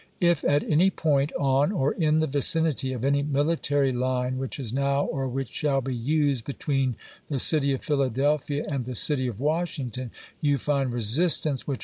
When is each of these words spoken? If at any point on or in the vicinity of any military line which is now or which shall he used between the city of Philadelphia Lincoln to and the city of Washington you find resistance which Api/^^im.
If 0.19 0.43
at 0.43 0.63
any 0.63 0.89
point 0.89 1.31
on 1.33 1.71
or 1.71 1.91
in 1.93 2.17
the 2.17 2.25
vicinity 2.25 2.91
of 2.91 3.05
any 3.05 3.21
military 3.21 3.91
line 3.91 4.39
which 4.39 4.59
is 4.59 4.73
now 4.73 5.05
or 5.05 5.27
which 5.27 5.53
shall 5.53 5.79
he 5.81 5.93
used 5.93 6.43
between 6.43 6.95
the 7.27 7.37
city 7.37 7.71
of 7.71 7.83
Philadelphia 7.83 8.61
Lincoln 8.63 8.69
to 8.69 8.75
and 8.77 8.85
the 8.85 8.95
city 8.95 9.27
of 9.27 9.39
Washington 9.39 10.09
you 10.41 10.57
find 10.57 10.91
resistance 10.91 11.67
which 11.67 11.77
Api/^^im. 11.79 11.79